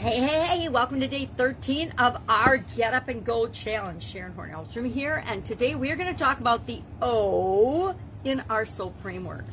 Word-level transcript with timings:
Hey, 0.00 0.18
hey, 0.18 0.60
hey, 0.60 0.68
welcome 0.70 0.98
to 1.00 1.06
day 1.06 1.28
13 1.36 1.92
of 1.98 2.22
our 2.26 2.56
Get 2.56 2.94
Up 2.94 3.08
and 3.08 3.22
Go 3.22 3.46
Challenge. 3.48 4.02
Sharon 4.02 4.32
Horn-Elstrom 4.32 4.90
here, 4.90 5.22
and 5.26 5.44
today 5.44 5.74
we 5.74 5.90
are 5.90 5.96
going 5.96 6.10
to 6.10 6.18
talk 6.18 6.40
about 6.40 6.66
the 6.66 6.80
O 7.02 7.94
in 8.24 8.42
our 8.48 8.64
SOAP 8.64 8.98
framework. 9.02 9.44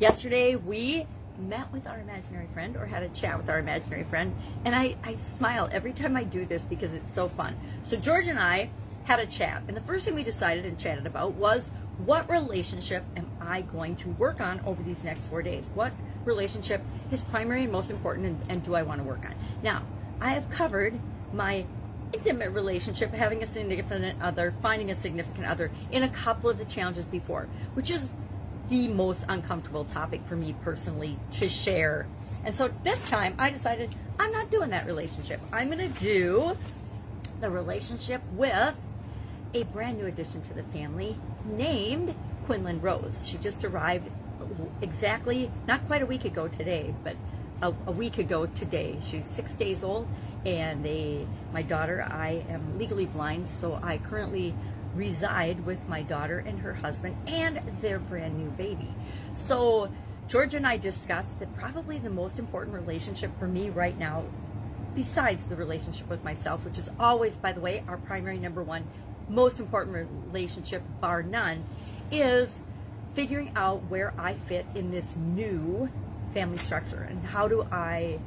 Yesterday 0.00 0.56
we 0.56 1.06
met 1.38 1.72
with 1.72 1.86
our 1.86 2.00
imaginary 2.00 2.48
friend 2.48 2.76
or 2.76 2.84
had 2.84 3.04
a 3.04 3.10
chat 3.10 3.38
with 3.38 3.48
our 3.48 3.60
imaginary 3.60 4.02
friend, 4.02 4.34
and 4.64 4.74
I, 4.74 4.96
I 5.04 5.14
smile 5.14 5.68
every 5.70 5.92
time 5.92 6.16
I 6.16 6.24
do 6.24 6.46
this 6.46 6.64
because 6.64 6.94
it's 6.94 7.14
so 7.14 7.28
fun. 7.28 7.56
So 7.84 7.96
George 7.96 8.26
and 8.26 8.40
I 8.40 8.70
had 9.04 9.20
a 9.20 9.26
chat, 9.26 9.62
and 9.68 9.76
the 9.76 9.82
first 9.82 10.04
thing 10.04 10.16
we 10.16 10.24
decided 10.24 10.66
and 10.66 10.76
chatted 10.76 11.06
about 11.06 11.34
was 11.34 11.70
what 11.98 12.28
relationship 12.28 13.04
am 13.16 13.30
I 13.40 13.60
going 13.60 13.94
to 13.96 14.08
work 14.08 14.40
on 14.40 14.58
over 14.66 14.82
these 14.82 15.04
next 15.04 15.26
four 15.26 15.42
days? 15.42 15.70
What 15.74 15.92
relationship 16.24 16.82
is 17.12 17.22
primary 17.22 17.62
and 17.64 17.72
most 17.72 17.92
important, 17.92 18.26
and, 18.26 18.50
and 18.50 18.64
do 18.64 18.74
I 18.74 18.82
want 18.82 19.00
to 19.00 19.04
work 19.04 19.24
on? 19.24 19.34
Now, 19.62 19.82
I 20.20 20.30
have 20.30 20.48
covered 20.50 20.98
my 21.32 21.64
intimate 22.12 22.50
relationship, 22.50 23.12
having 23.12 23.42
a 23.42 23.46
significant 23.46 24.22
other, 24.22 24.52
finding 24.60 24.90
a 24.90 24.94
significant 24.94 25.46
other 25.46 25.70
in 25.90 26.02
a 26.02 26.08
couple 26.08 26.50
of 26.50 26.58
the 26.58 26.64
challenges 26.64 27.04
before, 27.06 27.48
which 27.74 27.90
is 27.90 28.10
the 28.68 28.88
most 28.88 29.24
uncomfortable 29.28 29.84
topic 29.84 30.20
for 30.26 30.36
me 30.36 30.54
personally 30.62 31.18
to 31.32 31.48
share. 31.48 32.06
And 32.44 32.54
so 32.54 32.70
this 32.82 33.08
time 33.08 33.34
I 33.38 33.50
decided 33.50 33.94
I'm 34.18 34.32
not 34.32 34.50
doing 34.50 34.70
that 34.70 34.86
relationship. 34.86 35.40
I'm 35.52 35.70
going 35.70 35.92
to 35.92 36.00
do 36.00 36.56
the 37.40 37.50
relationship 37.50 38.22
with 38.32 38.76
a 39.54 39.64
brand 39.64 39.98
new 39.98 40.06
addition 40.06 40.42
to 40.42 40.54
the 40.54 40.62
family 40.64 41.16
named 41.44 42.14
Quinlan 42.46 42.80
Rose. 42.80 43.26
She 43.26 43.36
just 43.38 43.64
arrived 43.64 44.10
exactly, 44.80 45.50
not 45.66 45.86
quite 45.86 46.02
a 46.02 46.06
week 46.06 46.24
ago 46.24 46.48
today, 46.48 46.94
but 47.04 47.16
a, 47.62 47.72
a, 47.86 47.92
week 47.92 48.18
ago 48.18 48.46
today. 48.46 48.96
She's 49.06 49.24
six 49.24 49.52
days 49.52 49.84
old, 49.84 50.08
and 50.44 50.84
they, 50.84 51.26
my 51.52 51.62
daughter, 51.62 52.02
I 52.02 52.44
am 52.48 52.78
legally 52.78 53.06
blind, 53.06 53.48
so 53.48 53.78
I 53.82 53.98
currently 53.98 54.54
reside 54.94 55.64
with 55.64 55.88
my 55.88 56.02
daughter 56.02 56.38
and 56.38 56.58
her 56.60 56.74
husband 56.74 57.16
and 57.26 57.62
their 57.80 57.98
brand 57.98 58.36
new 58.36 58.50
baby. 58.50 58.88
So 59.32 59.90
George 60.28 60.54
and 60.54 60.66
I 60.66 60.76
discussed 60.76 61.38
that 61.38 61.54
probably 61.56 61.98
the 61.98 62.10
most 62.10 62.38
important 62.38 62.74
relationship 62.74 63.30
for 63.38 63.46
me 63.46 63.70
right 63.70 63.98
now, 63.98 64.24
besides 64.94 65.46
the 65.46 65.56
relationship 65.56 66.10
with 66.10 66.22
myself, 66.24 66.64
which 66.64 66.76
is 66.76 66.90
always, 66.98 67.38
by 67.38 67.52
the 67.52 67.60
way, 67.60 67.82
our 67.88 67.96
primary 67.96 68.38
number 68.38 68.62
one 68.62 68.84
most 69.28 69.60
important 69.60 70.08
relationship, 70.26 70.82
bar 71.00 71.22
none, 71.22 71.64
is 72.10 72.62
figuring 73.14 73.52
out 73.56 73.82
where 73.88 74.12
I 74.18 74.34
fit 74.34 74.66
in 74.74 74.90
this 74.90 75.16
new 75.16 75.88
family 76.32 76.58
structure 76.58 77.06
and 77.08 77.24
how 77.24 77.48
do 77.48 77.66
I, 77.70 78.18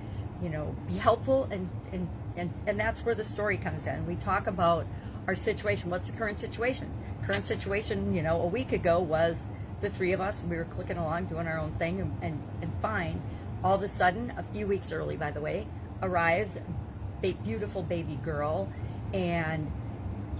you 0.41 0.49
know, 0.49 0.75
be 0.87 0.95
helpful 0.95 1.47
and 1.51 1.69
and 1.91 2.07
and, 2.37 2.53
and 2.67 2.79
that's 2.79 3.05
where 3.05 3.15
the 3.15 3.23
story 3.23 3.57
comes 3.57 3.87
in. 3.87 4.05
We 4.05 4.15
talk 4.15 4.47
about 4.47 4.85
our 5.27 5.35
situation. 5.35 5.89
What's 5.89 6.09
the 6.09 6.17
current 6.17 6.39
situation? 6.39 6.91
Current 7.23 7.45
situation, 7.45 8.13
you 8.13 8.21
know, 8.21 8.41
a 8.41 8.47
week 8.47 8.73
ago 8.73 8.99
was 8.99 9.47
the 9.79 9.89
three 9.89 10.11
of 10.11 10.21
us. 10.21 10.43
We 10.43 10.57
were 10.57 10.65
clicking 10.65 10.97
along, 10.97 11.25
doing 11.25 11.47
our 11.47 11.57
own 11.57 11.71
thing, 11.71 12.01
and, 12.01 12.17
and, 12.21 12.43
and 12.61 12.71
fine. 12.81 13.21
All 13.63 13.75
of 13.75 13.83
a 13.83 13.87
sudden, 13.87 14.33
a 14.37 14.43
few 14.43 14.67
weeks 14.67 14.91
early, 14.91 15.17
by 15.17 15.31
the 15.31 15.41
way, 15.41 15.67
arrives 16.01 16.59
a 17.23 17.33
beautiful 17.33 17.81
baby 17.81 18.19
girl, 18.23 18.71
and 19.13 19.71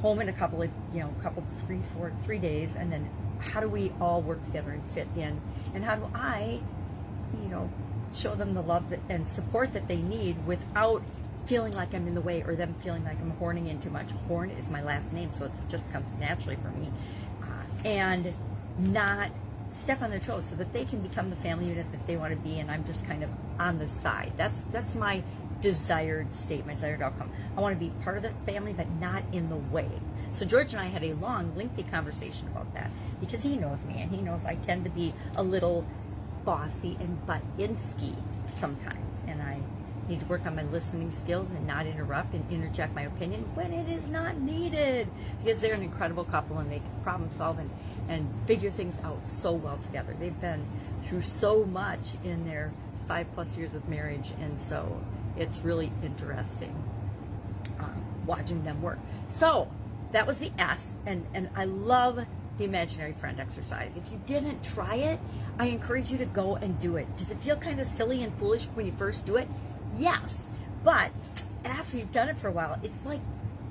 home 0.01 0.21
in 0.21 0.29
a 0.29 0.33
couple 0.33 0.61
of, 0.61 0.69
you 0.93 0.99
know, 0.99 1.13
couple, 1.23 1.43
three, 1.65 1.81
four, 1.95 2.11
three 2.23 2.37
days, 2.37 2.75
and 2.75 2.91
then 2.91 3.09
how 3.39 3.59
do 3.59 3.67
we 3.67 3.91
all 3.99 4.21
work 4.21 4.43
together 4.43 4.71
and 4.71 4.83
fit 4.89 5.07
in? 5.15 5.41
And 5.73 5.83
how 5.83 5.95
do 5.95 6.09
I, 6.13 6.61
you 7.43 7.49
know, 7.49 7.69
show 8.13 8.35
them 8.35 8.53
the 8.53 8.61
love 8.61 8.89
that, 8.89 8.99
and 9.09 9.27
support 9.27 9.73
that 9.73 9.87
they 9.87 10.01
need 10.01 10.45
without 10.45 11.01
feeling 11.45 11.73
like 11.73 11.93
I'm 11.93 12.07
in 12.07 12.15
the 12.15 12.21
way 12.21 12.43
or 12.43 12.55
them 12.55 12.73
feeling 12.83 13.03
like 13.03 13.19
I'm 13.19 13.31
horning 13.31 13.67
in 13.67 13.79
too 13.79 13.89
much. 13.89 14.11
Horn 14.27 14.49
is 14.51 14.69
my 14.69 14.81
last 14.81 15.13
name, 15.13 15.31
so 15.31 15.45
it 15.45 15.51
just 15.69 15.91
comes 15.91 16.15
naturally 16.15 16.57
for 16.57 16.69
me. 16.69 16.89
Uh, 17.43 17.87
and 17.87 18.33
not 18.77 19.29
step 19.71 20.01
on 20.01 20.09
their 20.09 20.19
toes 20.19 20.45
so 20.45 20.55
that 20.55 20.71
they 20.73 20.85
can 20.85 21.01
become 21.01 21.29
the 21.29 21.35
family 21.37 21.65
unit 21.65 21.85
that 21.91 22.07
they 22.07 22.15
want 22.17 22.31
to 22.31 22.39
be 22.39 22.59
and 22.59 22.71
I'm 22.71 22.85
just 22.85 23.05
kind 23.05 23.23
of 23.23 23.29
on 23.59 23.77
the 23.77 23.87
side. 23.87 24.31
That's 24.37 24.63
that's 24.71 24.95
my 24.95 25.21
desired 25.61 26.33
statement, 26.33 26.77
desired 26.77 27.01
outcome. 27.01 27.29
I 27.57 27.61
want 27.61 27.77
to 27.77 27.79
be 27.79 27.91
part 28.03 28.17
of 28.17 28.23
the 28.23 28.31
family 28.51 28.73
but 28.73 28.89
not 28.99 29.23
in 29.33 29.49
the 29.49 29.57
way. 29.57 29.89
So 30.31 30.45
George 30.45 30.71
and 30.73 30.81
I 30.81 30.85
had 30.85 31.03
a 31.03 31.13
long, 31.15 31.55
lengthy 31.55 31.83
conversation 31.83 32.47
about 32.47 32.73
that 32.73 32.89
because 33.19 33.43
he 33.43 33.57
knows 33.57 33.83
me 33.85 34.01
and 34.01 34.11
he 34.11 34.21
knows 34.21 34.45
I 34.45 34.55
tend 34.55 34.85
to 34.85 34.89
be 34.89 35.13
a 35.35 35.43
little 35.43 35.85
bossy 36.45 36.95
and 36.99 37.25
butt 37.25 37.41
ski 37.75 38.13
sometimes 38.47 39.23
and 39.27 39.41
I 39.41 39.59
need 40.07 40.19
to 40.19 40.25
work 40.27 40.45
on 40.45 40.55
my 40.55 40.63
listening 40.63 41.09
skills 41.09 41.49
and 41.51 41.65
not 41.65 41.87
interrupt 41.87 42.33
and 42.33 42.49
interject 42.51 42.93
my 42.93 43.03
opinion 43.03 43.41
when 43.55 43.73
it 43.73 43.89
is 43.89 44.09
not 44.09 44.39
needed 44.39 45.07
because 45.43 45.59
they're 45.59 45.73
an 45.73 45.81
incredible 45.81 46.23
couple 46.25 46.59
and 46.59 46.71
they 46.71 46.81
problem 47.01 47.31
solve 47.31 47.57
and, 47.57 47.69
and 48.07 48.31
figure 48.45 48.69
things 48.69 48.99
out 49.03 49.27
so 49.27 49.51
well 49.51 49.77
together. 49.77 50.15
They've 50.19 50.39
been 50.39 50.63
through 51.01 51.23
so 51.23 51.65
much 51.65 52.15
in 52.23 52.47
their 52.47 52.71
five 53.07 53.31
plus 53.33 53.57
years 53.57 53.73
of 53.73 53.87
marriage 53.89 54.31
and 54.39 54.61
so 54.61 55.01
it's 55.37 55.59
really 55.59 55.91
interesting 56.03 56.75
um, 57.79 58.05
watching 58.27 58.61
them 58.63 58.81
work. 58.81 58.99
So 59.27 59.71
that 60.11 60.27
was 60.27 60.37
the 60.37 60.51
S 60.59 60.95
and, 61.07 61.25
and 61.33 61.49
I 61.55 61.65
love 61.65 62.23
the 62.57 62.63
imaginary 62.63 63.13
friend 63.13 63.39
exercise. 63.39 63.97
If 63.97 64.11
you 64.11 64.21
didn't 64.25 64.63
try 64.63 64.95
it, 64.95 65.19
I 65.57 65.67
encourage 65.67 66.11
you 66.11 66.17
to 66.17 66.25
go 66.25 66.55
and 66.55 66.79
do 66.79 66.97
it. 66.97 67.15
Does 67.17 67.31
it 67.31 67.39
feel 67.39 67.55
kind 67.55 67.79
of 67.79 67.87
silly 67.87 68.23
and 68.23 68.33
foolish 68.37 68.65
when 68.73 68.85
you 68.85 68.91
first 68.91 69.25
do 69.25 69.37
it? 69.37 69.47
Yes, 69.97 70.47
but 70.83 71.11
after 71.63 71.97
you've 71.97 72.11
done 72.11 72.29
it 72.29 72.37
for 72.37 72.47
a 72.47 72.51
while, 72.51 72.77
it's 72.83 73.05
like 73.05 73.21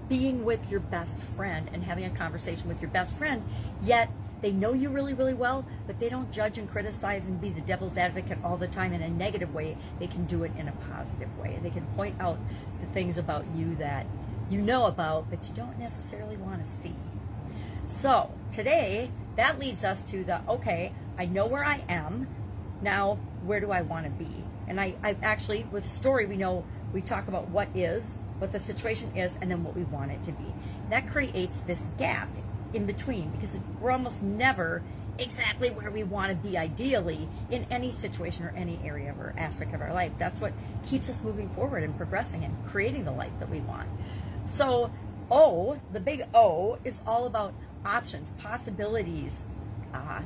being 0.08 0.44
with 0.44 0.70
your 0.70 0.80
best 0.80 1.18
friend 1.36 1.68
and 1.72 1.82
having 1.82 2.04
a 2.04 2.10
conversation 2.10 2.68
with 2.68 2.80
your 2.80 2.90
best 2.90 3.14
friend, 3.16 3.42
yet 3.82 4.10
they 4.40 4.52
know 4.52 4.74
you 4.74 4.90
really, 4.90 5.14
really 5.14 5.34
well, 5.34 5.64
but 5.86 5.98
they 5.98 6.08
don't 6.08 6.30
judge 6.30 6.58
and 6.58 6.68
criticize 6.68 7.26
and 7.26 7.40
be 7.40 7.48
the 7.48 7.62
devil's 7.62 7.96
advocate 7.96 8.38
all 8.44 8.56
the 8.56 8.66
time 8.66 8.92
in 8.92 9.00
a 9.00 9.08
negative 9.08 9.54
way. 9.54 9.76
They 9.98 10.06
can 10.06 10.26
do 10.26 10.44
it 10.44 10.52
in 10.58 10.68
a 10.68 10.72
positive 10.90 11.34
way. 11.38 11.58
They 11.62 11.70
can 11.70 11.86
point 11.88 12.20
out 12.20 12.38
the 12.80 12.86
things 12.86 13.16
about 13.16 13.46
you 13.54 13.74
that 13.76 14.06
you 14.50 14.60
know 14.60 14.86
about, 14.86 15.30
but 15.30 15.48
you 15.48 15.54
don't 15.54 15.78
necessarily 15.78 16.36
want 16.36 16.62
to 16.62 16.70
see. 16.70 16.94
So 17.86 18.30
today, 18.52 19.10
that 19.36 19.58
leads 19.58 19.82
us 19.82 20.04
to 20.04 20.24
the 20.24 20.42
okay, 20.48 20.92
I 21.18 21.26
know 21.26 21.46
where 21.46 21.64
I 21.64 21.82
am. 21.88 22.26
Now, 22.82 23.14
where 23.44 23.60
do 23.60 23.70
I 23.70 23.82
want 23.82 24.04
to 24.04 24.10
be? 24.10 24.44
And 24.66 24.80
I, 24.80 24.94
I 25.02 25.16
actually, 25.22 25.66
with 25.70 25.86
story, 25.86 26.26
we 26.26 26.36
know 26.36 26.64
we 26.92 27.00
talk 27.00 27.28
about 27.28 27.48
what 27.48 27.68
is, 27.74 28.18
what 28.38 28.52
the 28.52 28.58
situation 28.58 29.16
is, 29.16 29.36
and 29.40 29.50
then 29.50 29.62
what 29.62 29.74
we 29.74 29.84
want 29.84 30.10
it 30.10 30.22
to 30.24 30.32
be. 30.32 30.46
That 30.90 31.08
creates 31.08 31.60
this 31.62 31.88
gap 31.98 32.28
in 32.72 32.86
between 32.86 33.30
because 33.30 33.58
we're 33.80 33.90
almost 33.90 34.22
never 34.22 34.82
exactly 35.18 35.70
where 35.70 35.90
we 35.90 36.02
want 36.02 36.30
to 36.30 36.48
be 36.48 36.58
ideally 36.58 37.28
in 37.50 37.66
any 37.70 37.92
situation 37.92 38.44
or 38.44 38.52
any 38.56 38.80
area 38.84 39.14
or 39.18 39.32
aspect 39.36 39.74
of 39.74 39.80
our 39.80 39.92
life. 39.92 40.12
That's 40.18 40.40
what 40.40 40.52
keeps 40.84 41.08
us 41.08 41.22
moving 41.22 41.48
forward 41.50 41.84
and 41.84 41.96
progressing 41.96 42.44
and 42.44 42.54
creating 42.66 43.04
the 43.04 43.12
life 43.12 43.32
that 43.38 43.48
we 43.48 43.60
want. 43.60 43.88
So, 44.44 44.90
O, 45.30 45.80
the 45.92 46.00
big 46.00 46.22
O, 46.34 46.78
is 46.84 47.00
all 47.06 47.26
about 47.26 47.54
options, 47.86 48.32
possibilities, 48.38 49.42
uh, 49.92 50.22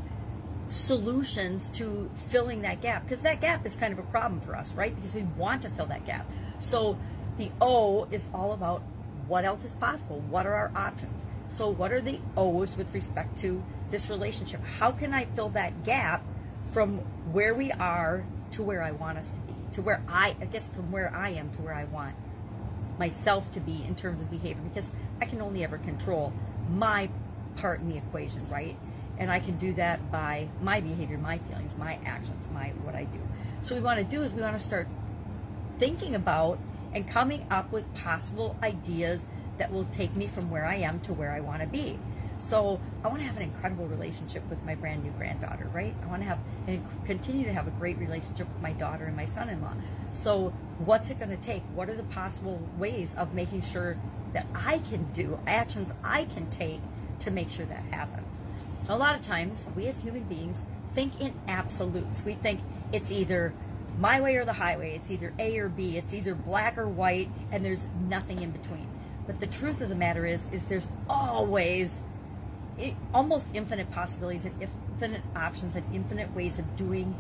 solutions 0.69 1.71
to 1.71 2.11
filling 2.29 2.63
that 2.63 2.81
gap 2.81 3.05
because 3.05 3.23
that 3.23 3.41
gap 3.41 3.67
is 3.67 3.75
kind 3.77 3.93
of 3.93 3.99
a 3.99 4.09
problem 4.11 4.41
for 4.41 4.57
us, 4.57 4.73
right? 4.75 4.95
Because 4.95 5.15
we 5.15 5.23
want 5.37 5.63
to 5.63 5.71
fill 5.71 5.87
that 5.87 6.07
gap. 6.07 6.31
So 6.59 6.99
the 7.37 7.51
O 7.61 8.07
is 8.11 8.29
all 8.35 8.53
about 8.53 8.83
what 9.27 9.45
else 9.45 9.65
is 9.65 9.75
possible? 9.75 10.21
What 10.29 10.47
are 10.47 10.55
our 10.55 10.73
options? 10.75 11.25
So 11.49 11.69
what 11.69 11.93
are 11.93 12.01
the 12.01 12.21
O's 12.37 12.77
with 12.77 12.93
respect 12.95 13.39
to 13.41 13.63
this 13.91 14.11
relationship? 14.11 14.63
How 14.79 14.91
can 14.91 15.15
I 15.15 15.25
fill 15.25 15.49
that 15.51 15.85
gap 15.85 16.23
from 16.67 16.99
where 17.33 17.55
we 17.55 17.73
are 17.73 18.27
to 18.53 18.63
where 18.63 18.83
I 18.83 18.91
want 18.93 19.19
us 19.19 19.31
to 19.31 19.39
be? 19.39 19.55
To 19.75 19.83
where 19.83 20.03
I, 20.09 20.37
I 20.41 20.45
guess 20.47 20.69
from 20.69 20.91
where 20.91 21.15
I 21.15 21.31
am 21.31 21.51
to 21.53 21.63
where 21.63 21.75
I 21.75 21.85
want 21.85 22.15
myself 22.99 23.51
to 23.53 23.61
be 23.61 23.85
in 23.87 23.95
terms 23.95 24.21
of 24.21 24.31
behavior 24.31 24.63
because 24.63 24.93
I 25.21 25.27
can 25.27 25.41
only 25.41 25.63
ever 25.65 25.79
control 25.79 26.33
my 26.69 27.09
part 27.57 27.81
in 27.81 27.89
the 27.89 27.97
equation, 27.97 28.47
right? 28.49 28.77
And 29.19 29.31
I 29.31 29.41
can 29.41 29.57
do 29.57 29.73
that 29.75 30.11
by 30.11 30.49
my 30.63 30.81
behavior, 30.81 31.19
my 31.19 31.39
feelings, 31.39 31.77
my 31.77 31.99
actions, 32.05 32.49
my 32.53 32.69
what 32.85 32.95
I 32.95 33.05
do. 33.05 33.21
So 33.61 33.75
what 33.75 33.81
we 33.81 33.85
want 33.85 33.99
to 33.99 34.05
do 34.05 34.23
is 34.23 34.33
we 34.33 34.43
want 34.43 34.57
to 34.57 34.63
start 34.63 34.89
thinking 35.79 36.15
about 36.15 36.59
and 36.95 37.09
coming 37.09 37.47
up 37.51 37.71
with 37.73 37.93
possible 37.95 38.57
ideas 38.63 39.27
that 39.59 39.73
will 39.73 39.85
take 39.87 40.15
me 40.17 40.27
from 40.27 40.51
where 40.51 40.65
I 40.65 40.77
am 40.77 41.01
to 41.01 41.13
where 41.13 41.33
I 41.33 41.41
want 41.41 41.61
to 41.63 41.69
be. 41.69 41.99
So 42.39 42.81
I 43.03 43.09
want 43.09 43.19
to 43.19 43.27
have 43.27 43.37
an 43.37 43.43
incredible 43.43 43.89
relationship 43.89 44.49
with 44.49 44.65
my 44.65 44.77
brand 44.77 45.03
new 45.03 45.11
granddaughter, 45.11 45.69
right? 45.75 45.93
I 46.03 46.07
want 46.07 46.23
to 46.23 46.29
have 46.29 46.39
and 46.69 46.85
continue 47.05 47.45
to 47.45 47.53
have 47.53 47.67
a 47.67 47.73
great 47.73 47.99
relationship 47.99 48.47
with 48.49 48.63
my 48.63 48.73
daughter 48.73 49.07
and 49.07 49.17
my 49.17 49.27
son-in-law. 49.27 49.75
So 50.13 50.51
what's 50.79 51.11
it 51.11 51.19
going 51.19 51.31
to 51.31 51.37
take? 51.37 51.63
What 51.75 51.91
are 51.91 51.97
the 51.97 52.05
possible 52.05 52.63
ways 52.79 53.13
of 53.17 53.35
making 53.35 53.63
sure 53.63 53.97
that 54.35 54.47
I 54.55 54.79
can 54.91 55.05
do 55.13 55.39
actions 55.49 55.93
I 56.05 56.27
can 56.27 56.49
take 56.51 56.81
to 57.21 57.33
make 57.33 57.51
sure 57.51 57.67
that 57.67 57.83
happens? 57.91 58.41
A 58.89 58.97
lot 58.97 59.15
of 59.15 59.23
times, 59.23 59.67
we 59.77 59.87
as 59.87 60.01
human 60.01 60.23
beings 60.25 60.65
think 60.95 61.21
in 61.21 61.35
absolutes. 61.47 62.25
We 62.25 62.35
think 62.35 62.61
it's 62.93 63.13
either 63.13 63.53
my 63.99 64.21
way 64.21 64.37
or 64.37 64.47
the 64.47 64.53
highway. 64.53 64.95
It's 64.95 65.11
either 65.11 65.35
A 65.39 65.59
or 65.59 65.69
B. 65.69 65.99
It's 65.99 66.15
either 66.15 66.35
black 66.35 66.79
or 66.79 66.89
white, 66.89 67.29
and 67.53 67.63
there's 67.65 67.87
nothing 68.09 68.43
in 68.43 68.51
between. 68.51 68.89
But 69.27 69.41
the 69.41 69.47
truth 69.47 69.83
of 69.83 69.91
the 69.91 69.95
matter 69.95 70.25
is, 70.25 70.49
is 70.53 70.67
there's 70.67 70.89
always 71.09 72.03
almost 73.13 73.55
infinite 73.55 73.91
possibilities 73.91 74.47
and 74.47 74.55
infinite 74.63 75.23
options 75.37 75.77
and 75.77 75.85
infinite 75.95 76.35
ways 76.35 76.59
of 76.59 76.77
doing 76.77 77.15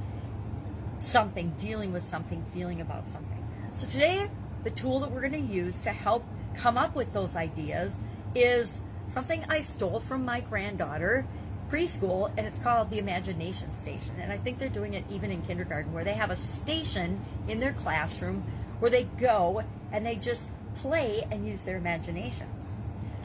something, 1.00 1.52
dealing 1.58 1.92
with 1.92 2.04
something, 2.04 2.42
feeling 2.54 2.80
about 2.80 3.08
something. 3.08 3.46
So 3.74 3.86
today, 3.86 4.30
the 4.64 4.70
tool 4.70 5.00
that 5.00 5.10
we're 5.10 5.20
going 5.20 5.32
to 5.32 5.52
use 5.52 5.80
to 5.82 5.90
help 5.90 6.24
come 6.54 6.78
up 6.78 6.96
with 6.96 7.12
those 7.12 7.36
ideas 7.36 8.00
is 8.34 8.80
something 9.06 9.44
I 9.48 9.60
stole 9.60 10.00
from 10.00 10.24
my 10.24 10.40
granddaughter 10.40 11.26
preschool 11.70 12.30
and 12.36 12.46
it's 12.46 12.58
called 12.58 12.90
the 12.90 12.98
imagination 12.98 13.72
station. 13.72 14.14
And 14.20 14.32
i 14.32 14.38
think 14.38 14.58
they're 14.58 14.68
doing 14.68 14.94
it 14.94 15.04
even 15.10 15.30
in 15.30 15.42
kindergarten 15.42 15.92
where 15.92 16.04
they 16.04 16.14
have 16.14 16.30
a 16.30 16.36
station 16.36 17.24
in 17.46 17.60
their 17.60 17.72
classroom 17.72 18.44
where 18.78 18.90
they 18.90 19.04
go 19.04 19.62
and 19.92 20.04
they 20.04 20.16
just 20.16 20.50
play 20.76 21.26
and 21.30 21.46
use 21.46 21.62
their 21.64 21.76
imaginations. 21.76 22.72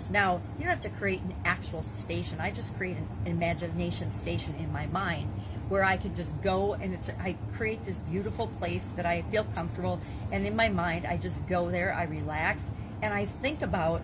Now 0.09 0.41
you 0.57 0.65
don't 0.65 0.69
have 0.69 0.81
to 0.81 0.89
create 0.89 1.21
an 1.21 1.35
actual 1.45 1.83
station. 1.83 2.39
I 2.39 2.51
just 2.51 2.75
create 2.77 2.97
an 2.97 3.07
imagination 3.25 4.11
station 4.11 4.55
in 4.55 4.71
my 4.71 4.87
mind 4.87 5.31
where 5.69 5.83
i 5.83 5.95
can 5.95 6.13
just 6.13 6.39
go 6.41 6.73
and 6.73 6.93
it's 6.93 7.09
i 7.21 7.35
create 7.55 7.83
this 7.85 7.95
beautiful 8.11 8.47
place 8.47 8.85
that 8.95 9.05
i 9.05 9.21
feel 9.31 9.45
comfortable. 9.55 9.99
And 10.31 10.45
in 10.45 10.55
my 10.55 10.69
mind 10.69 11.07
i 11.07 11.17
just 11.17 11.45
go 11.47 11.69
there 11.69 11.93
i 11.93 12.03
relax 12.03 12.69
and 13.01 13.13
i 13.13 13.25
think 13.25 13.61
about 13.61 14.01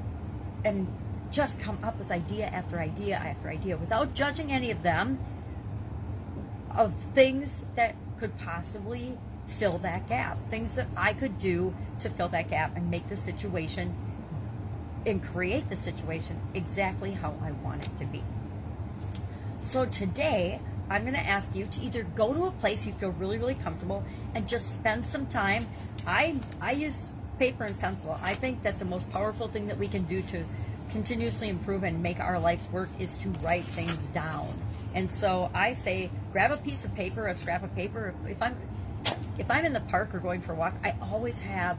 and 0.64 0.88
just 1.32 1.60
come 1.60 1.78
up 1.84 1.98
with 2.00 2.12
idea 2.12 2.48
after 2.48 2.80
idea 2.80 3.16
after 3.16 3.50
idea 3.50 3.78
without 3.78 4.14
judging 4.14 4.52
any 4.52 4.72
of 4.72 4.82
them 4.84 5.20
of 6.76 6.94
things 7.14 7.64
that 7.76 7.96
could 8.20 8.38
possibly 8.40 9.18
fill 9.48 9.78
that 9.80 10.08
gap, 10.08 10.38
things 10.50 10.76
that 10.76 10.88
I 10.96 11.14
could 11.14 11.40
do 11.40 11.74
to 12.00 12.10
fill 12.10 12.30
that 12.30 12.50
gap 12.50 12.76
and 12.76 12.90
make 12.90 13.10
the 13.10 13.18
situation 13.18 13.96
and 15.06 15.24
create 15.24 15.70
the 15.70 15.76
situation 15.76 16.40
exactly 16.54 17.12
how 17.12 17.36
I 17.42 17.52
want 17.52 17.86
it 17.86 17.98
to 18.00 18.06
be. 18.06 18.24
So 19.60 19.86
today, 19.86 20.60
I'm 20.90 21.04
going 21.04 21.16
to 21.16 21.26
ask 21.26 21.56
you 21.56 21.66
to 21.68 21.82
either 21.82 22.04
go 22.04 22.34
to 22.34 22.46
a 22.46 22.52
place 22.52 22.86
you 22.86 22.94
feel 22.94 23.12
really, 23.12 23.38
really 23.38 23.56
comfortable 23.56 24.04
and 24.36 24.48
just 24.48 24.74
spend 24.74 25.06
some 25.06 25.26
time. 25.28 25.66
I 26.08 26.40
I 26.62 26.72
use 26.72 27.06
paper 27.38 27.64
and 27.64 27.80
pencil. 27.80 28.18
I 28.22 28.34
think 28.34 28.64
that 28.64 28.80
the 28.80 28.86
most 28.86 29.10
powerful 29.12 29.48
thing 29.48 29.68
that 29.68 29.78
we 29.78 29.88
can 29.88 30.04
do 30.04 30.22
to 30.24 30.44
continuously 30.90 31.50
improve 31.50 31.84
and 31.84 32.02
make 32.02 32.20
our 32.20 32.40
life's 32.40 32.70
work 32.70 32.90
is 33.00 33.18
to 33.20 33.30
write 33.42 33.66
things 33.66 34.06
down. 34.08 34.48
And 34.96 35.10
so 35.10 35.52
I 35.54 35.74
say, 35.74 36.10
grab 36.32 36.52
a 36.52 36.58
piece 36.58 36.86
of 36.86 36.94
paper, 36.96 37.28
a 37.28 37.36
scrap 37.36 37.64
of 37.64 37.74
paper. 37.76 38.14
If 38.28 38.42
I'm 38.42 38.56
if 39.38 39.50
I'm 39.50 39.64
in 39.64 39.72
the 39.72 39.82
park 39.82 40.14
or 40.14 40.20
going 40.20 40.42
for 40.42 40.52
a 40.52 40.56
walk, 40.56 40.74
I 40.84 40.94
always 41.02 41.40
have 41.42 41.78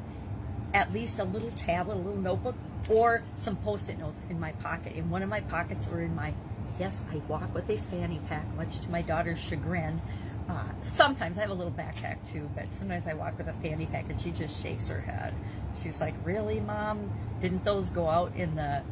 at 0.72 0.92
least 0.92 1.18
a 1.18 1.24
little 1.24 1.50
tablet, 1.50 1.96
a 1.96 1.98
little 1.98 2.20
notebook, 2.20 2.54
or 2.88 3.22
some 3.36 3.56
post-it 3.56 3.98
notes 3.98 4.24
in 4.30 4.40
my 4.40 4.52
pocket, 4.52 4.94
in 4.94 5.10
one 5.10 5.22
of 5.22 5.28
my 5.28 5.40
pockets 5.40 5.88
or 5.88 6.00
in 6.00 6.14
my 6.14 6.32
yes, 6.78 7.04
I 7.12 7.16
walk 7.28 7.54
with 7.54 7.68
a 7.68 7.76
fanny 7.76 8.20
pack, 8.28 8.46
much 8.56 8.80
to 8.80 8.90
my 8.90 9.02
daughter's 9.02 9.38
chagrin. 9.38 10.00
Uh, 10.48 10.64
sometimes 10.82 11.36
I 11.36 11.42
have 11.42 11.50
a 11.50 11.54
little 11.54 11.72
backpack 11.72 12.16
too, 12.32 12.48
but 12.56 12.74
sometimes 12.74 13.06
I 13.06 13.14
walk 13.14 13.36
with 13.36 13.48
a 13.48 13.52
fanny 13.54 13.86
pack 13.86 14.08
and 14.08 14.20
she 14.20 14.30
just 14.30 14.60
shakes 14.62 14.88
her 14.88 15.00
head. 15.00 15.34
She's 15.82 16.00
like, 16.00 16.14
Really, 16.24 16.60
mom? 16.60 17.10
Didn't 17.40 17.64
those 17.64 17.90
go 17.90 18.08
out 18.08 18.34
in 18.34 18.54
the 18.54 18.82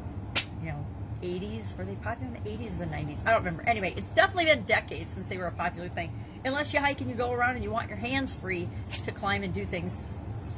80s. 1.23 1.76
Were 1.76 1.85
they 1.85 1.94
popular 1.97 2.35
in 2.35 2.43
the 2.43 2.50
80s 2.50 2.76
or 2.76 2.79
the 2.79 2.87
90s? 2.87 3.26
I 3.26 3.31
don't 3.32 3.41
remember. 3.41 3.62
Anyway, 3.69 3.94
it's 3.97 4.12
definitely 4.12 4.47
been 4.47 4.65
decades 4.65 5.12
since 5.12 5.29
they 5.29 5.38
were 5.38 5.47
a 5.47 5.53
popular 5.53 5.88
thing. 5.88 6.12
Unless 6.44 6.73
you 6.73 6.81
hike 6.81 7.00
and 7.00 7.11
you 7.11 7.17
go 7.17 7.32
around 7.32 7.56
and 7.56 7.65
you 7.65 7.70
want 7.70 7.88
your 7.88 7.99
hands 7.99 8.35
free 8.35 8.69
to 9.05 9.12
climb 9.12 9.43
and 9.43 9.53
do 9.53 9.65
things 9.65 10.12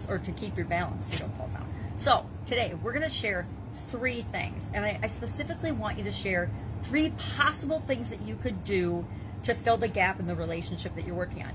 or 0.09 0.19
to 0.19 0.33
keep 0.33 0.57
your 0.57 0.67
balance 0.67 1.07
so 1.07 1.13
you 1.15 1.19
don't 1.19 1.37
fall 1.37 1.49
down. 1.49 1.69
So 1.97 2.27
today 2.47 2.75
we're 2.83 2.93
going 2.93 3.03
to 3.03 3.09
share 3.09 3.47
three 3.73 4.23
things. 4.23 4.71
And 4.75 4.85
I, 4.85 4.99
I 5.03 5.07
specifically 5.09 5.73
want 5.73 5.99
you 5.99 6.05
to 6.05 6.13
share 6.13 6.51
three 6.83 7.11
possible 7.37 7.81
things 7.81 8.11
that 8.11 8.21
you 8.23 8.37
could 8.37 8.65
do 8.65 9.05
to 9.43 9.55
fill 9.55 9.77
the 9.77 9.89
gap 9.89 10.21
in 10.21 10.27
the 10.27 10.35
relationship 10.35 10.95
that 10.95 11.07
you're 11.07 11.15
working 11.15 11.43
on. 11.43 11.53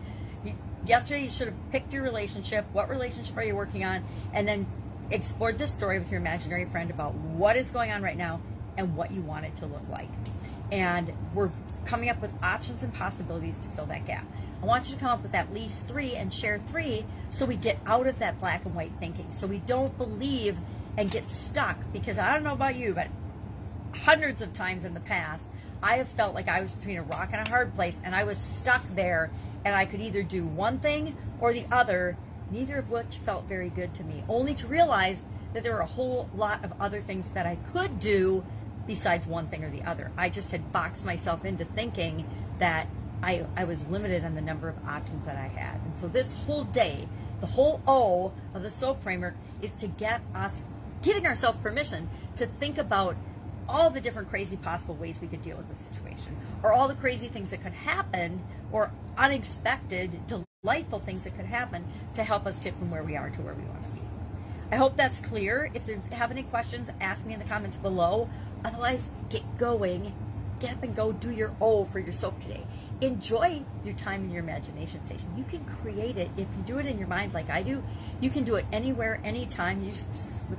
Yesterday 0.86 1.24
you 1.24 1.30
should 1.30 1.48
have 1.48 1.72
picked 1.72 1.94
your 1.94 2.04
relationship. 2.04 2.66
What 2.72 2.90
relationship 2.90 3.36
are 3.38 3.44
you 3.44 3.56
working 3.56 3.84
on? 3.84 4.04
And 4.34 4.48
then 4.48 4.68
explored 5.12 5.58
this 5.58 5.72
story 5.72 6.00
with 6.00 6.12
your 6.12 6.20
imaginary 6.20 6.66
friend 6.66 6.90
about 6.90 7.14
what 7.14 7.56
is 7.58 7.72
going 7.72 7.92
on 7.92 8.02
right 8.02 8.18
now 8.18 8.42
and 8.78 8.96
what 8.96 9.12
you 9.12 9.22
want 9.22 9.46
it 9.46 9.56
to 9.58 9.66
look 9.66 9.88
like. 9.90 10.10
And 10.72 11.14
we're 11.34 11.52
coming 11.86 12.10
up 12.10 12.22
with 12.22 12.32
options 12.44 12.84
and 12.84 12.94
possibilities 12.94 13.58
to 13.60 13.68
fill 13.70 13.86
that 13.88 14.06
gap. 14.06 14.26
I 14.62 14.66
want 14.66 14.90
you 14.90 14.96
to 14.96 15.00
come 15.00 15.10
up 15.10 15.22
with 15.22 15.36
at 15.36 15.54
least 15.54 15.88
three 15.88 16.16
and 16.16 16.34
share 16.34 16.58
three 16.58 17.06
so 17.30 17.46
we 17.46 17.56
get 17.56 17.78
out 17.86 18.08
of 18.08 18.20
that 18.20 18.40
black 18.40 18.66
and 18.66 18.74
white 18.74 18.92
thinking. 19.00 19.32
So 19.32 19.48
we 19.48 19.60
don't 19.60 19.96
believe 19.98 20.58
and 20.98 21.12
get 21.12 21.30
stuck 21.30 21.78
because 21.94 22.18
I 22.18 22.34
don't 22.34 22.44
know 22.44 22.54
about 22.54 22.76
you, 22.76 22.94
but 22.94 23.08
hundreds 23.94 24.42
of 24.42 24.54
times 24.54 24.84
in 24.84 24.94
the 24.94 25.00
past, 25.00 25.50
I 25.84 25.98
have 25.98 26.08
felt 26.08 26.34
like 26.34 26.48
I 26.48 26.62
was 26.62 26.72
between 26.72 26.98
a 26.98 27.04
rock 27.04 27.30
and 27.32 27.48
a 27.48 27.50
hard 27.50 27.76
place 27.76 28.02
and 28.04 28.16
I 28.16 28.24
was 28.24 28.40
stuck 28.40 28.84
there 28.96 29.30
and 29.64 29.76
I 29.76 29.86
could 29.86 30.02
either 30.02 30.24
do 30.24 30.46
one 30.46 30.80
thing 30.80 31.16
or 31.40 31.54
the 31.54 31.66
other 31.72 32.18
neither 32.52 32.78
of 32.78 32.90
which 32.90 33.18
felt 33.18 33.46
very 33.46 33.70
good 33.70 33.94
to 33.96 34.04
me, 34.04 34.24
only 34.30 34.54
to 34.56 34.68
realize 34.68 35.24
that 35.54 35.64
there 35.64 35.74
were 35.74 35.80
a 35.80 35.86
whole 35.86 36.30
lot 36.36 36.64
of 36.64 36.74
other 36.80 37.02
things 37.02 37.32
that 37.32 37.46
I 37.46 37.58
could 37.74 38.00
do 38.00 38.46
besides 38.88 39.28
one 39.28 39.48
thing 39.48 39.64
or 39.64 39.70
the 39.70 39.84
other. 39.84 40.12
I 40.18 40.30
just 40.30 40.52
had 40.52 40.72
boxed 40.72 41.06
myself 41.06 41.46
into 41.46 41.66
thinking 41.66 42.26
that 42.60 42.88
I, 43.24 43.46
I 43.56 43.64
was 43.64 43.88
limited 43.88 44.24
on 44.24 44.36
the 44.36 44.42
number 44.42 44.70
of 44.70 44.76
options 44.88 45.26
that 45.26 45.38
I 45.38 45.48
had. 45.48 45.80
And 45.86 45.98
so 45.98 46.08
this 46.08 46.36
whole 46.46 46.64
day, 46.66 47.08
the 47.42 47.48
whole 47.48 47.82
O 47.88 48.32
of 48.54 48.64
the 48.64 48.72
SOAP 48.72 49.02
framework 49.02 49.36
is 49.62 49.74
to 49.76 49.88
get 49.88 50.22
us, 50.34 50.62
giving 51.02 51.26
ourselves 51.26 51.58
permission 51.58 52.10
to 52.38 52.46
think 52.46 52.78
about 52.78 53.16
all 53.68 53.90
the 53.90 54.02
different 54.02 54.30
crazy 54.30 54.58
possible 54.58 54.96
ways 54.96 55.20
we 55.20 55.28
could 55.28 55.42
deal 55.42 55.58
with 55.58 55.68
the 55.68 55.76
situation, 55.76 56.36
or 56.62 56.72
all 56.72 56.88
the 56.88 56.94
crazy 56.96 57.28
things 57.28 57.50
that 57.50 57.64
could 57.64 57.74
happen, 57.74 58.44
or 58.72 58.92
unexpected, 59.18 60.12
delightful 60.64 61.00
things 61.00 61.24
that 61.24 61.36
could 61.36 61.46
happen 61.46 61.84
to 62.14 62.24
help 62.24 62.46
us 62.46 62.60
get 62.60 62.76
from 62.76 62.92
where 62.92 63.04
we 63.04 63.18
are 63.18 63.30
to 63.30 63.42
where 63.42 63.56
we 63.56 63.64
want 63.64 63.84
to 63.84 63.90
be. 63.90 64.02
I 64.72 64.78
hope 64.78 64.98
that's 64.98 65.20
clear. 65.20 65.70
If 65.74 65.88
you 65.88 66.02
have 66.12 66.32
any 66.32 66.44
questions, 66.44 66.90
ask 67.00 67.26
me 67.26 67.34
in 67.34 67.40
the 67.40 67.46
comments 67.46 67.78
below. 67.78 68.30
Otherwise, 68.66 69.10
get 69.30 69.44
going. 69.58 70.12
Get 70.60 70.74
up 70.74 70.84
and 70.84 70.96
go 70.96 71.12
do 71.12 71.32
your 71.32 71.54
O 71.62 71.86
for 71.86 72.00
your 72.00 72.14
soap 72.14 72.40
today. 72.40 72.66
Enjoy 73.02 73.62
your 73.84 73.94
time 73.94 74.24
in 74.24 74.32
your 74.32 74.42
imagination 74.42 75.04
station. 75.04 75.30
You 75.38 75.44
can 75.44 75.64
create 75.66 76.18
it. 76.18 76.32
If 76.36 76.48
you 76.58 76.64
do 76.66 76.80
it 76.80 76.88
in 76.88 76.98
your 76.98 77.08
mind 77.08 77.34
like 77.34 77.50
I 77.50 77.62
do, 77.62 77.84
you 78.22 78.30
can 78.32 78.44
do 78.44 78.56
it 78.56 78.66
anywhere, 78.72 79.22
anytime. 79.24 79.84
You 79.84 79.94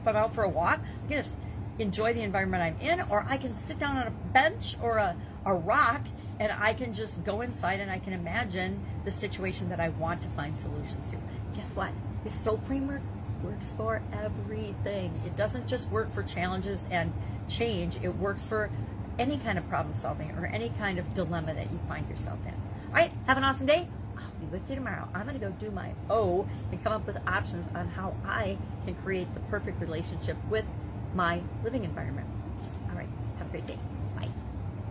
put 0.05 0.15
out 0.15 0.35
for 0.35 0.45
a 0.45 0.49
walk. 0.49 0.81
You 1.09 1.17
just 1.17 1.37
enjoy 1.81 2.15
the 2.15 2.23
environment 2.23 2.63
I'm 2.63 2.89
in, 2.89 3.01
or 3.11 3.27
I 3.29 3.39
can 3.39 3.55
sit 3.55 3.79
down 3.79 3.97
on 3.97 4.07
a 4.07 4.11
bench 4.33 4.77
or 4.81 4.99
a, 4.99 5.17
a 5.45 5.55
rock 5.55 6.03
and 6.39 6.53
I 6.53 6.75
can 6.75 6.93
just 6.93 7.25
go 7.25 7.41
inside 7.41 7.81
and 7.81 7.91
I 7.91 7.99
can 7.99 8.13
imagine 8.13 8.81
the 9.05 9.11
situation 9.11 9.69
that 9.71 9.81
I 9.81 9.89
want 9.91 10.23
to 10.23 10.29
find 10.29 10.57
solutions 10.57 11.11
to. 11.11 11.17
Guess 11.55 11.75
what? 11.75 11.91
This 12.25 12.35
SOAP 12.35 12.65
framework 12.67 13.03
works 13.43 13.73
for 13.73 14.03
everything. 14.13 15.13
It 15.25 15.37
doesn't 15.37 15.67
just 15.67 15.91
work 15.91 16.13
for 16.13 16.23
challenges 16.23 16.85
and 16.91 17.13
change, 17.49 17.97
it 18.03 18.15
works 18.17 18.45
for 18.45 18.71
any 19.19 19.39
kind 19.39 19.59
of 19.59 19.69
problem 19.69 19.95
solving 19.95 20.31
or 20.33 20.47
any 20.47 20.71
kind 20.79 20.99
of 20.99 21.15
dilemma 21.15 21.55
that 21.55 21.71
you 21.71 21.79
find 21.89 22.09
yourself 22.09 22.39
in. 22.47 22.55
All 22.89 22.95
right, 22.95 23.13
have 23.27 23.37
an 23.37 23.45
awesome 23.45 23.67
day. 23.67 23.89
I'll 24.17 24.31
be 24.41 24.47
with 24.47 24.69
you 24.69 24.77
tomorrow. 24.77 25.09
I'm 25.15 25.27
going 25.27 25.39
to 25.39 25.45
go 25.45 25.53
do 25.53 25.71
my 25.71 25.93
O 26.11 26.47
and 26.71 26.83
come 26.83 26.93
up 26.93 27.07
with 27.07 27.17
options 27.27 27.69
on 27.75 27.89
how 27.89 28.15
I 28.25 28.59
can 28.85 28.95
create 28.97 29.33
the 29.35 29.41
perfect 29.41 29.81
relationship 29.81 30.37
with 30.49 30.67
my 31.15 31.43
living 31.63 31.85
environment. 31.85 32.27